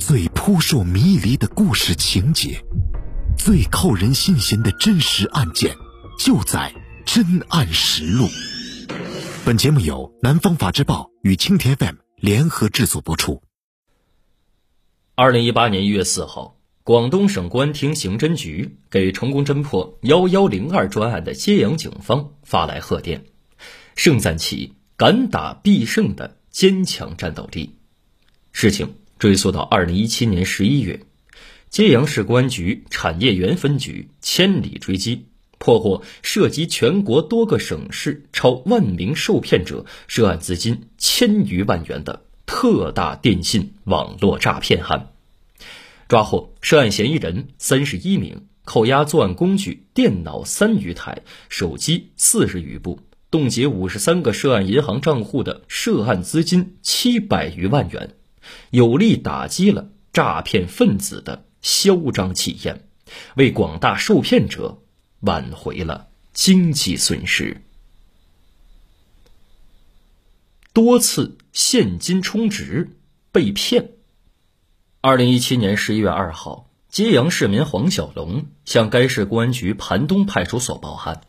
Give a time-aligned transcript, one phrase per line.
[0.00, 2.58] 最扑朔迷离的故事情节，
[3.36, 5.76] 最扣人心弦的真实案件，
[6.18, 6.72] 就在
[7.14, 8.24] 《真案实录》。
[9.44, 13.42] 本节目由南方法制报与青田 FM 联合制作播出。
[15.14, 23.26] 二零一八年一月四号，广东省公安厅刑侦局给成功侦破幺幺零二专案的揭阳警方发来贺电，
[23.96, 27.76] 盛赞其敢打必胜的坚强战斗力。
[28.52, 31.00] 事情追溯到二零一七年十一月，
[31.68, 35.26] 揭阳市公安局产业园分局千里追击，
[35.58, 45.10] 破获涉及全国多个省市超万名受骗者、涉案资金千余万元的特大电信网络诈骗案，
[46.08, 58.14] 抓获涉案嫌疑人三十一名，扣押作案工具电脑三余台、手机四十余部，冻结五十三个涉案银行账户的涉案资金七百余万元。
[58.70, 62.88] 有力打击了诈骗分子的嚣张气焰，
[63.36, 64.82] 为广大受骗者
[65.20, 67.62] 挽回了经济损失。
[70.72, 72.96] 多次现金充值
[73.32, 73.90] 被骗。
[75.00, 81.22] 二零一七年十一月二号，揭阳市民黄小龙向该市公安局盘东派出所报案，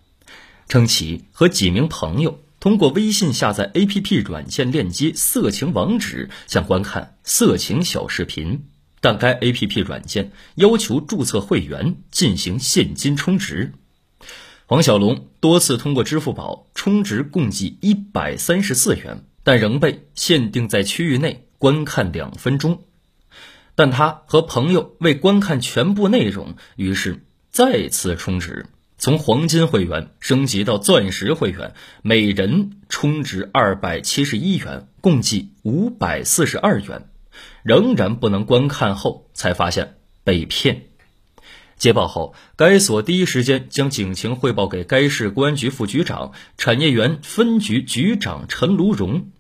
[0.68, 2.40] 称其和几名朋友。
[2.62, 8.68] 通过微信下载 APP 软件链接色情网址，想观看色情小视频，
[9.00, 13.74] 但该 APP 软件要求注册会员进行现金充值。
[14.68, 22.84] 黄小龙多次通过支付宝充值，共计一百三十四元，但仍被限定在区域内观看两分钟。
[23.74, 28.68] 但他和朋友为观看全部内容，于是再次充值。
[29.02, 37.10] 从黄金会员升级到钻石会员，每人充值二百七十一元，共计五百四十二元，
[37.64, 40.84] 仍然不能观看后，才发现被骗。
[41.78, 49.32] 接报后，该所第一时间将警情汇报给该市公安局副局长、产业园分局局长陈卢荣。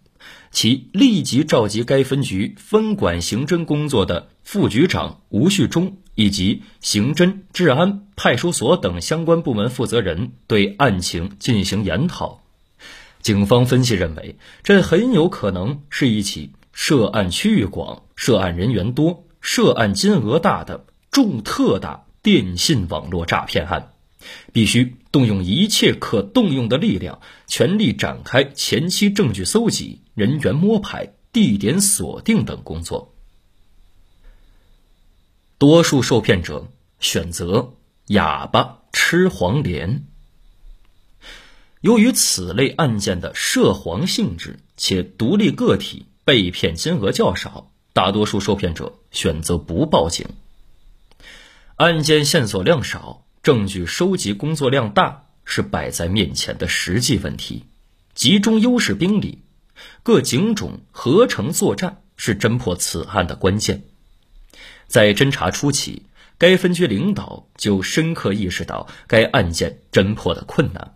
[0.49, 12.41] 其立即召集该分局分管刑侦工作的副局长吴旭忠以及刑侦、治安、派出所等相关部门负责人，对案情进行研讨。
[13.21, 23.91] 警方分析认为，这很有可能是一起涉案区域广、涉案人员多、涉案金额大的重特大电信网络诈骗案。
[24.53, 33.15] 必须动用一切可动用的力量，全力展开前期证据搜集、人员摸排、地点锁定等工作。
[35.61, 37.73] 多数受骗者选择
[38.07, 40.07] 哑巴吃黄连。
[41.81, 50.29] 由于此类案件的涉黄性质且独立个体被骗金额较少，大多数受骗者选择不报警。
[51.75, 53.23] 案件线索量少。
[53.43, 57.65] 证据收集工作量大是摆在面前的实际问题，
[58.15, 59.43] 集中优势兵力，
[60.01, 63.83] 各警种合成作战是侦破此案的关键。
[64.91, 66.03] 在侦查初期，
[66.37, 70.95] 该分局领导就深刻意识到该案件侦破的困难，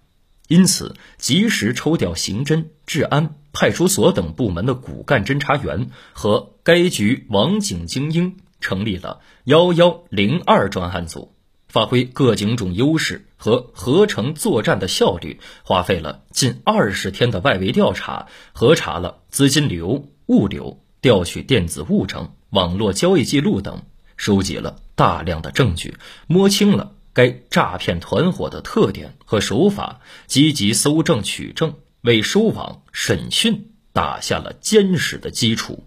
[0.49, 11.31] 因此及时抽调刑侦、治安、派出所等部门的骨干侦查员和该局网警精英，成立了幺幺零二专案组。
[11.69, 23.83] 发挥各警种优势和合成作战的效率，花费了近二十天的外围调查，核查了资金流、物流、调取电子物证、网络交易记录等，
[24.17, 35.83] 收集了大量的证据，摸清了该诈骗团伙的特点和手法，积极搜证取证，为收网审讯打下了坚实的基础。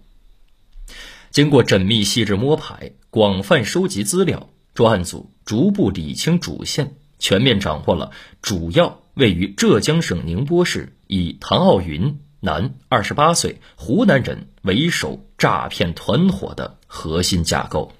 [1.31, 4.49] 经过缜密细致摸排，广泛收集资料。
[4.73, 17.93] 专案组逐步理清主线，全面掌握了主要位于浙江省宁波市以唐奥云（男，二十八岁，湖南人）为首诈骗团伙的核心架构、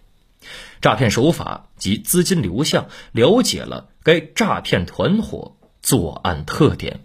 [0.82, 7.02] 诈骗手法及资金流向，了解了该诈骗团伙作案特点。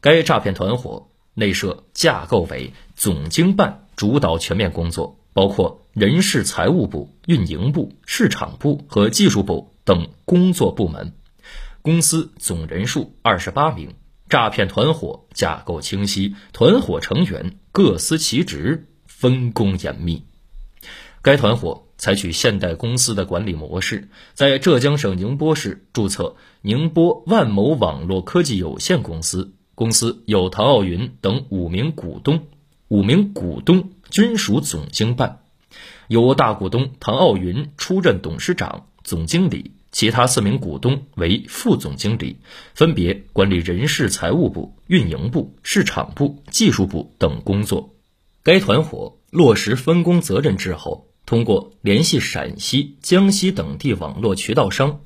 [0.00, 5.18] 该诈骗团伙内设架构为总经办主导全面工作。
[5.36, 11.12] 包括人事、财务部、运营部、市场部和技术部等工作部门，
[11.82, 13.94] 公司总人数二十八名，
[14.28, 20.24] 诈骗团伙架构清晰，团伙成员各司其职，分工严密。
[21.22, 32.46] 该团伙采取现代公司的管理模式，在浙江省宁波市注册宁波万某网络科技有限公司，公司有唐奥云等五名股东，
[32.88, 33.90] 五名股东。
[34.08, 35.40] 均属总经办，
[36.06, 42.36] 由大股东唐奥云出任董事长、总经理，其他四名股东为副总经理，
[42.74, 47.94] 分别管理人事、财务部、运营部、市场部、技术部等工作。
[48.42, 55.00] 该团伙落实分工责任制后，通过联系陕西、江西等地网络渠道商。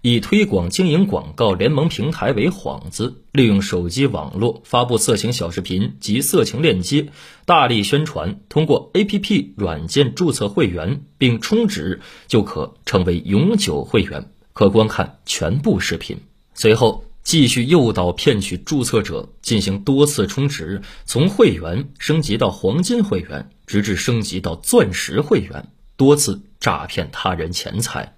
[0.00, 7.08] 以推广经营广告联盟平台为幌子，利用手机网络发布色情小视频及色情链接，
[7.46, 16.22] 大力宣传通过 APP 软件注册会员并充值就可成为永久会员，可观看全部视频。
[16.54, 25.68] 随后继续诱导骗取注册者进行多次充值，从会员升级到黄金会员，直至升级到钻石会员，
[25.98, 28.16] 多次诈骗他人钱财。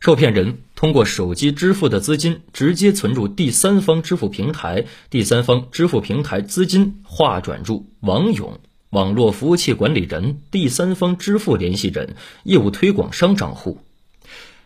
[0.00, 13.80] 受骗人通过手机支付的资金直接存入第三方支付平台，第三方支付平台资金划转入王勇网络服务器管理人第三方支付联系人业务推广商账户，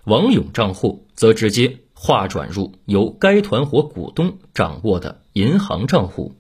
[0.05, 6.35] 王勇账户则直接划转入由该团伙股东掌握的银行账户，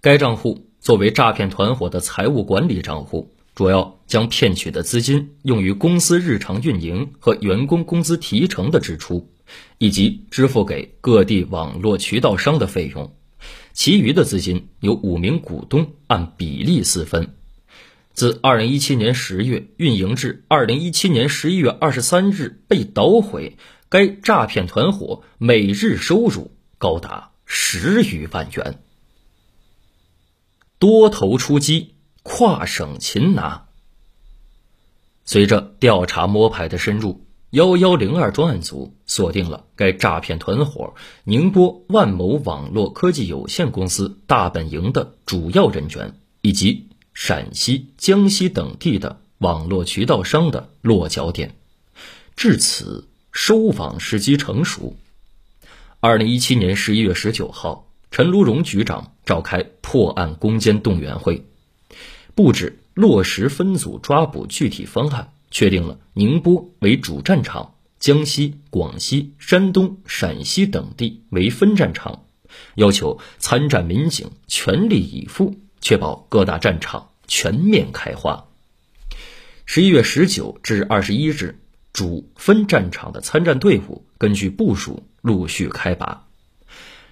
[0.00, 3.30] 该账户作为诈骗团伙的财务管理账户。
[3.54, 9.28] 主要将骗取的资金用于公司日常运营和员工工资提成的支出，
[9.76, 13.12] 以及支付给各地网络渠道商的费用，
[13.74, 17.34] 其余的资金由五名股东按比例私分。
[18.18, 23.56] 自二零一七年十月运营至二零一七年十一月二十三日被捣毁，
[23.88, 28.80] 该诈骗团伙每日收入高达十余万元，
[30.80, 31.94] 多头出击。
[32.24, 33.68] 跨省擒拿。
[35.24, 40.92] 随着调查摸排的深入，幺幺零二专案组锁定了该诈骗团伙
[41.24, 46.88] 宁波万某网络科技有限公司大本营的主要人员，以及
[47.20, 51.56] 陕西、江西等地的网络渠道商的落脚点。
[52.36, 54.96] 至此，收网时机成熟。
[55.98, 61.44] 二零一七年十一月十九号，陈如荣局长召开破案攻坚动员会。
[62.36, 72.26] 布置落实分组抓捕具体方案，确定了宁波为主战场，江西、广西、山东、陕西等地为分战场，
[72.76, 78.46] 要求参战民警全力以赴，确保各大战场全面开花。
[79.66, 81.58] 十一月十九至二十一日，
[81.92, 86.26] 主分战场的参战队伍根据部署陆续开拔，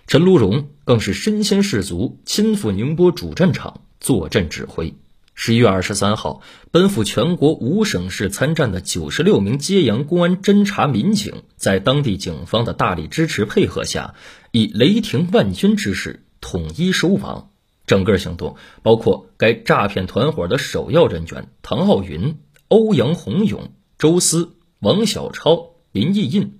[0.07, 4.95] 陈如荣更是身先士卒，亲赴宁波主战场坐镇指挥。
[5.35, 6.41] 十一月二十三号，
[6.71, 14.15] 奔赴全国五省市参战的九十六名揭阳公安侦查民警，在当地警方的大力支持配合下，
[14.51, 17.51] 以雷霆万钧之势统一收网。
[17.87, 22.39] 整个行动包括该诈骗团伙的首要人员唐浩云、
[22.69, 26.59] 欧阳洪勇、周思、王小超、林毅印，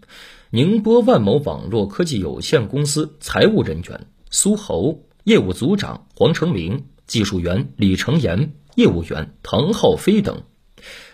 [0.51, 8.55] 宁波万某网络科技有限公司财务人员苏侯、业务组长黄成明、技术员李成岩。
[8.77, 10.43] 业务员唐浩飞等，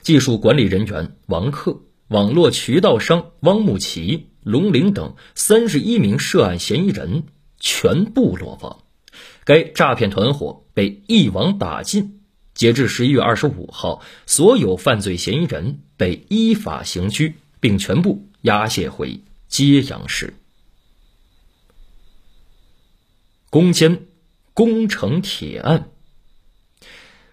[0.00, 7.22] 技术管理人员王克，网络渠道商汪木奇、龙玲等三十一名涉案嫌疑人
[7.60, 8.81] 全部落网，
[9.44, 12.20] 该诈骗团伙被一网打尽。
[12.54, 20.34] 截至十一月二十五号，所有犯罪嫌疑人被依法刑拘，并全部押解回揭阳市。
[23.48, 24.06] 攻坚
[24.52, 25.88] 攻城铁案。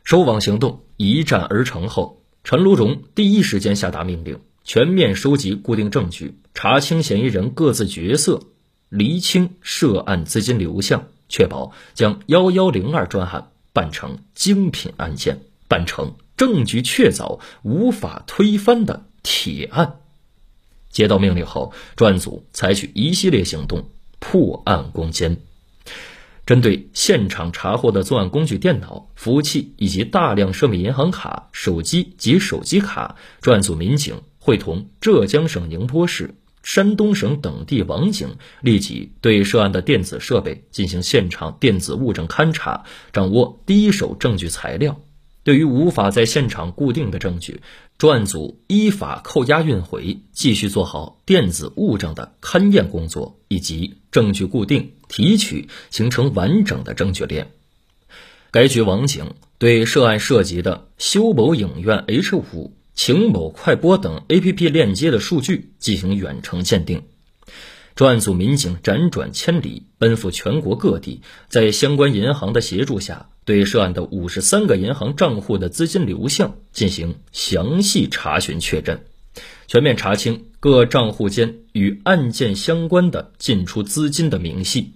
[0.05, 8.41] 收网行动一战而成后，陈如荣第一时间下达命令，全面收集固定证据，查清嫌疑人各自角色，
[8.87, 19.99] 厘清涉案资金流向，确保将幺幺零二专案办成精品案件，办成证据确凿、无法推翻的铁案。
[20.89, 25.37] 接到命令后，专案组采取一系列行动，破案攻坚。
[26.47, 44.99] 针对现场查获的作案工具电脑、服务器以及大量涉密银行卡、手机及手机卡，专案组民警会同浙江省宁波市、山东省等地网警，立即对涉案的电子设备进行现场电子物证勘查，掌握第一手证据材料。
[45.43, 47.61] 对于无法在现场固定的证据，
[47.97, 57.51] 专案组依法扣押运回，继续做好电子物证的勘验工作以及证据固定提取，形成完整的证据链。
[58.51, 67.03] 该局网警对涉案涉及的修某影院 H 五、晴某快播等 APP 链接的数据进行远程鉴定。
[67.95, 79.05] 专案组民警辗转千里，奔赴全国各地，在相关银行的协助下，对涉案的五十三个银行账户的资金流向进行详细查询确认，
[79.65, 84.91] 全面查清各账户间与案件相关的进出资金的明细。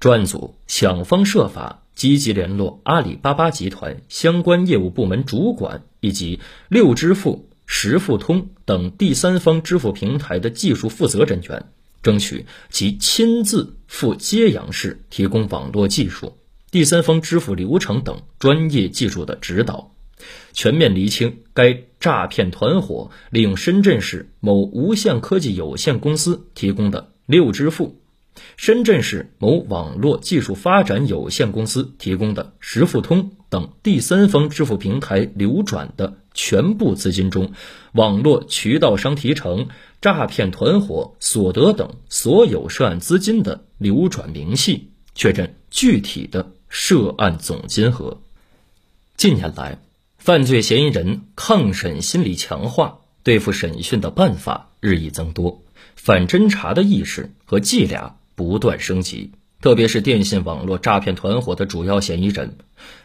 [0.00, 1.84] 专案组想方设法。
[1.94, 6.40] 积极联络阿里巴巴集团相关业务部门主管以及
[6.70, 11.66] 六支付、十付通等第三方支付平台的技术负责人员，
[12.02, 16.38] 争取其亲自赴揭阳市提供网络技术、
[16.70, 19.92] 第三方支付流程等专业技术的指导，
[20.54, 28.00] 全面厘清该诈骗团伙利用深圳市某无线科技有限公司提供的六支付。
[28.56, 37.52] 深圳市某网络技术发展有限公司提供的实付通等第三方支付平台流转的全部资金中，
[37.92, 39.68] 网络渠道商提成、
[40.00, 48.20] 诈骗团伙所得等所有涉案资金的流转明细，确认具体的涉案总金额。
[49.16, 49.78] 近年来，
[50.18, 55.62] 犯罪嫌疑人抗审心理强化，对付审讯的办法日益增多，
[55.96, 58.16] 反侦查的意识和伎俩。
[58.40, 62.56] 不断升级，特别是电信网络诈骗团伙的主要嫌疑人，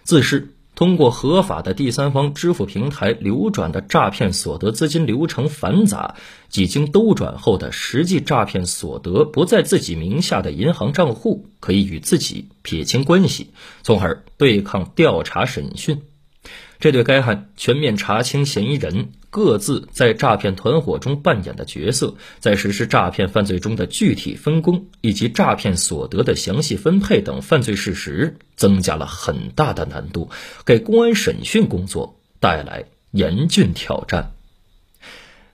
[0.03, 6.15] 自是通过合法的第三方支付平台流转的诈骗所得资金流程繁杂，
[6.47, 13.49] 几经兜转后的实际诈骗所得不在自己名下的银行账户，可以与自己撇清关系，
[13.83, 16.01] 从而对抗调查审讯。
[16.79, 30.29] 这对该案全面查清嫌疑人各自在诈骗团伙中扮演的角色，在实施诈骗犯罪中的具体分工以及诈骗所得的详细分配等犯罪事实，增加了很大的难度，
[30.65, 34.33] 给公安审讯工作带来严峻挑战。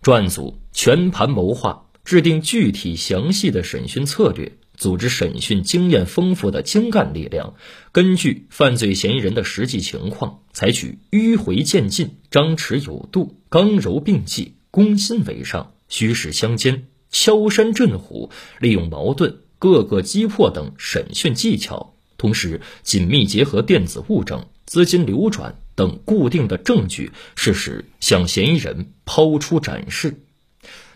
[0.02, 4.52] 专案组全盘谋划，制定具体详细的审讯策略。
[4.82, 7.54] 组织审讯经验丰富的精干力量，
[7.92, 30.24] 根据犯罪嫌疑人的实际情况，采取迂回渐进、张弛有度、刚柔并济、攻心为上、虚实相间、敲山震虎，利用矛盾、各个击破等审讯技巧，同时紧密结合电子物证、资金流转等固定的证据，事实向嫌疑人抛出展示。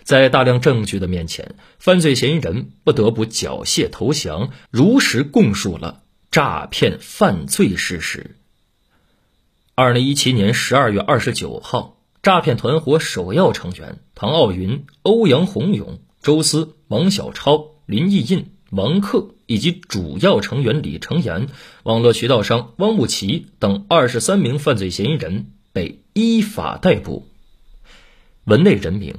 [0.06, 8.36] 在大量证据的面前，犯罪嫌疑人不得不缴械投降，如实供述了诈骗犯罪事实。
[9.74, 21.48] 二零一七年十二月二十九号，诈骗团伙首要成员唐奥云、欧阳洪勇、周思、王小超、林毅印、王克以及主要成员李成岩、
[21.82, 27.28] 网络渠道商汪木奇等二十三名犯罪嫌疑人被依法逮捕。
[28.44, 29.16] 文内人名。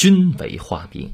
[0.00, 1.12] 均为化名。